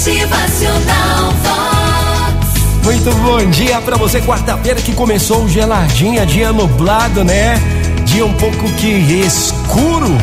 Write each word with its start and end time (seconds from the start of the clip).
Motivacional 0.00 1.30
Vox. 1.42 2.82
Muito 2.82 3.14
bom 3.16 3.50
dia 3.50 3.82
pra 3.82 3.98
você, 3.98 4.18
quarta-feira 4.22 4.80
que 4.80 4.94
começou 4.94 5.46
geladinha, 5.46 6.24
dia 6.24 6.54
nublado, 6.54 7.22
né? 7.22 7.60
Dia 8.06 8.24
um 8.24 8.32
pouco 8.32 8.72
que 8.78 8.86
escuro, 8.86 10.16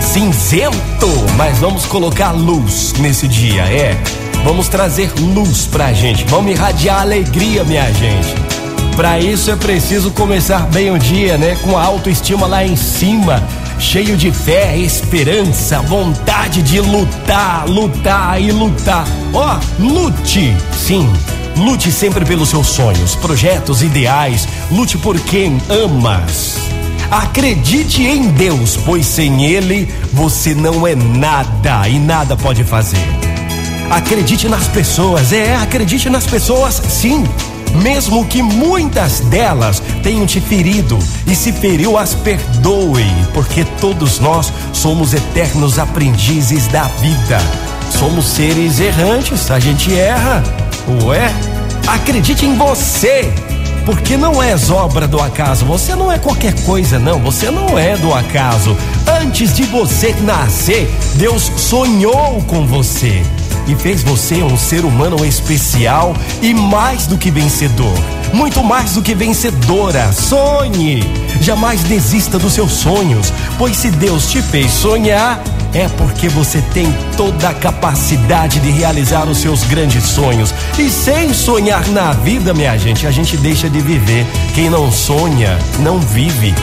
cinzento, 0.00 1.06
mas 1.36 1.58
vamos 1.58 1.84
colocar 1.84 2.30
luz 2.30 2.94
nesse 3.00 3.28
dia, 3.28 3.64
é. 3.64 4.00
Vamos 4.44 4.66
trazer 4.66 5.12
luz 5.20 5.66
pra 5.66 5.92
gente, 5.92 6.24
vamos 6.24 6.50
irradiar 6.50 7.02
alegria, 7.02 7.62
minha 7.64 7.92
gente. 7.92 8.34
Pra 8.96 9.20
isso 9.20 9.50
é 9.50 9.56
preciso 9.56 10.10
começar 10.10 10.60
bem 10.68 10.90
o 10.90 10.98
dia, 10.98 11.36
né? 11.36 11.54
Com 11.62 11.76
a 11.76 11.84
autoestima 11.84 12.46
lá 12.46 12.64
em 12.64 12.76
cima, 12.76 13.46
cheio 13.78 14.16
de 14.16 14.30
fé, 14.32 14.76
esperança, 14.76 15.80
vontade 15.82 16.62
de 16.62 16.80
lutar, 16.80 17.66
lutar 17.68 18.40
e 18.40 18.50
lutar. 18.50 19.06
Ó, 19.32 19.58
lute, 19.78 20.54
sim. 20.72 21.08
Lute 21.56 21.90
sempre 21.90 22.24
pelos 22.24 22.50
seus 22.50 22.68
sonhos, 22.68 23.14
projetos, 23.16 23.82
ideais. 23.82 24.46
Lute 24.70 24.98
por 24.98 25.18
quem 25.20 25.60
amas. 25.68 26.58
Acredite 27.10 28.02
em 28.02 28.28
Deus, 28.28 28.78
pois 28.84 29.06
sem 29.06 29.44
Ele 29.44 29.88
você 30.12 30.54
não 30.54 30.86
é 30.86 30.94
nada 30.94 31.88
e 31.88 31.98
nada 31.98 32.36
pode 32.36 32.64
fazer. 32.64 33.02
Acredite 33.90 34.48
nas 34.48 34.68
pessoas, 34.68 35.32
é, 35.32 35.56
acredite 35.56 36.10
nas 36.10 36.26
pessoas, 36.26 36.82
sim. 36.88 37.24
Mesmo 37.74 38.24
que 38.26 38.42
muitas 38.42 39.20
delas 39.20 39.82
tenham 40.02 40.26
te 40.26 40.40
ferido 40.40 40.98
e 41.26 41.34
se 41.34 41.52
feriu, 41.52 41.96
as 41.96 42.14
perdoe, 42.14 43.06
porque 43.32 43.64
todos 43.80 44.18
nós 44.20 44.52
somos 44.72 45.14
eternos 45.14 45.78
aprendizes 45.78 46.66
da 46.68 46.84
vida. 46.84 47.38
Somos 47.98 48.26
seres 48.26 48.80
errantes, 48.80 49.50
a 49.50 49.58
gente 49.58 49.94
erra. 49.94 50.42
Ué, 51.04 51.32
acredite 51.86 52.46
em 52.46 52.56
você, 52.56 53.32
porque 53.84 54.16
não 54.16 54.42
és 54.42 54.70
obra 54.70 55.06
do 55.06 55.20
acaso. 55.20 55.64
Você 55.64 55.94
não 55.94 56.10
é 56.10 56.18
qualquer 56.18 56.54
coisa, 56.64 56.98
não. 56.98 57.18
Você 57.20 57.50
não 57.50 57.78
é 57.78 57.96
do 57.96 58.12
acaso. 58.12 58.76
Antes 59.20 59.54
de 59.54 59.64
você 59.64 60.14
nascer, 60.22 60.90
Deus 61.14 61.50
sonhou 61.56 62.42
com 62.46 62.66
você 62.66 63.22
e 63.68 63.76
fez 63.76 64.02
você 64.02 64.42
um 64.42 64.56
ser 64.56 64.84
humano 64.84 65.24
especial 65.24 66.14
e 66.42 66.54
mais 66.54 67.06
do 67.06 67.18
que 67.18 67.30
vencedor. 67.30 67.94
Muito 68.32 68.64
mais 68.64 68.94
do 68.94 69.02
que 69.02 69.14
vencedora. 69.14 70.12
Sonhe! 70.12 71.02
Jamais 71.40 71.82
desista 71.84 72.38
dos 72.38 72.54
seus 72.54 72.72
sonhos, 72.72 73.32
pois 73.56 73.76
se 73.76 73.90
Deus 73.90 74.30
te 74.30 74.42
fez 74.42 74.70
sonhar, 74.70 75.42
é 75.72 75.88
porque 75.88 76.28
você 76.28 76.62
tem 76.72 76.92
toda 77.16 77.50
a 77.50 77.54
capacidade 77.54 78.58
de 78.60 78.70
realizar 78.70 79.28
os 79.28 79.38
seus 79.38 79.64
grandes 79.64 80.04
sonhos. 80.04 80.54
E 80.78 80.88
sem 80.90 81.32
sonhar 81.32 81.86
na 81.88 82.12
vida, 82.12 82.54
minha 82.54 82.76
gente, 82.76 83.06
a 83.06 83.10
gente 83.10 83.36
deixa 83.36 83.68
de 83.68 83.80
viver. 83.80 84.26
Quem 84.54 84.70
não 84.70 84.90
sonha, 84.90 85.58
não 85.80 85.98
vive. 85.98 86.54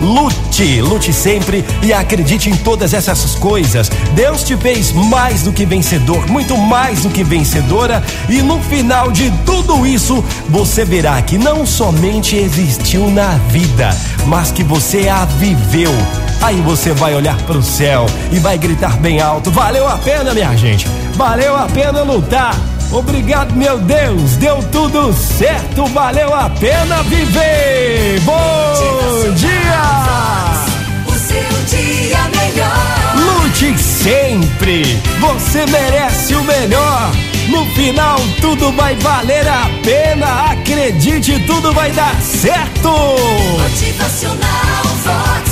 Lute, 0.00 0.80
lute 0.80 1.12
sempre 1.12 1.64
e 1.82 1.92
acredite 1.92 2.48
em 2.48 2.56
todas 2.56 2.94
essas 2.94 3.34
coisas. 3.34 3.90
Deus 4.14 4.42
te 4.44 4.56
fez 4.56 4.92
mais 4.92 5.42
do 5.42 5.52
que 5.52 5.66
vencedor, 5.66 6.26
muito 6.28 6.56
mais 6.56 7.02
do 7.02 7.10
que 7.10 7.24
vencedora, 7.24 8.02
e 8.28 8.40
no 8.42 8.60
final 8.62 9.10
de 9.10 9.30
tudo 9.44 9.86
isso, 9.86 10.24
você 10.48 10.84
verá 10.84 11.20
que 11.22 11.36
não 11.36 11.66
somente 11.66 12.36
existiu 12.36 13.10
na 13.10 13.34
vida, 13.48 13.90
mas 14.26 14.50
que 14.50 14.62
você 14.62 15.08
a 15.08 15.24
viveu. 15.24 15.92
Aí 16.40 16.60
você 16.60 16.92
vai 16.92 17.14
olhar 17.14 17.36
para 17.42 17.58
o 17.58 17.62
céu 17.62 18.06
e 18.30 18.38
vai 18.38 18.56
gritar 18.56 18.96
bem 18.98 19.20
alto: 19.20 19.50
valeu 19.50 19.86
a 19.88 19.98
pena, 19.98 20.32
minha 20.32 20.56
gente, 20.56 20.86
valeu 21.16 21.56
a 21.56 21.66
pena 21.66 22.02
lutar. 22.02 22.54
Obrigado, 22.90 23.54
meu 23.54 23.78
Deus, 23.78 24.36
deu 24.36 24.62
tudo 24.72 25.12
certo, 25.12 25.84
valeu 25.86 26.34
a 26.34 26.48
pena 26.48 27.02
viver. 27.02 28.18
Bom 28.20 29.34
dia! 29.34 30.58
O 31.06 31.12
seu 31.12 31.38
dia 31.66 32.18
melhor. 32.34 33.42
Lute 33.42 33.78
sempre, 33.78 34.84
você 35.20 35.66
merece 35.66 36.34
o 36.34 36.42
melhor. 36.44 37.12
No 37.48 37.64
final, 37.74 38.18
tudo 38.40 38.72
vai 38.72 38.94
valer 38.96 39.46
a 39.46 39.68
pena. 39.82 40.52
Acredite, 40.52 41.38
tudo 41.46 41.72
vai 41.72 41.90
dar 41.92 42.14
certo. 42.22 42.88
Motivacional 42.88 44.84
Vox 45.04 45.47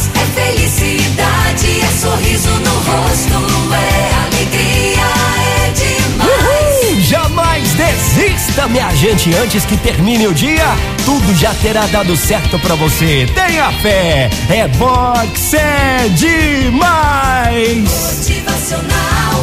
desista, 8.56 8.69
minha 8.69 8.91
gente, 8.94 9.34
antes 9.34 9.65
que 9.65 9.77
termine 9.77 10.27
o 10.27 10.34
dia, 10.34 10.65
tudo 11.05 11.34
já 11.34 11.53
terá 11.55 11.87
dado 11.87 12.17
certo 12.17 12.59
pra 12.59 12.75
você. 12.75 13.27
Tenha 13.34 13.71
fé, 13.83 14.31
é 14.49 14.67
box, 14.69 15.55
é 15.55 16.09
demais. 16.09 17.84
Motivacional. 18.19 19.36